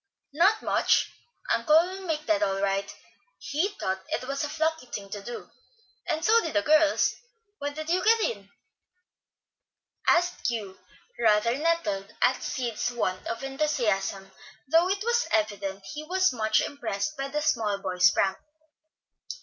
"Not 0.33 0.63
much. 0.63 1.11
Uncle 1.53 1.77
will 1.79 2.07
make 2.07 2.25
that 2.25 2.41
all 2.41 2.59
right. 2.59 2.91
He 3.37 3.67
thought 3.79 4.03
it 4.09 4.27
was 4.27 4.43
a 4.43 4.47
plucky 4.49 4.87
thing 4.87 5.11
to 5.11 5.21
do, 5.21 5.51
and 6.07 6.25
so 6.25 6.41
did 6.41 6.55
the 6.55 6.63
girls. 6.63 7.13
When 7.59 7.75
did 7.75 7.87
you 7.87 8.03
get 8.03 8.19
in?" 8.21 8.49
asked 10.07 10.47
Hugh, 10.49 10.79
rather 11.19 11.55
nettled 11.55 12.15
at 12.19 12.41
Sid's 12.41 12.89
want 12.89 13.27
of 13.27 13.43
enthusiasm, 13.43 14.31
though 14.67 14.89
it 14.89 15.03
was 15.03 15.27
evident 15.29 15.85
he 15.93 16.03
was 16.03 16.33
much 16.33 16.61
impressed 16.61 17.15
by 17.15 17.27
the 17.27 17.43
"small 17.43 17.77
boy's" 17.77 18.09
prank. 18.09 18.39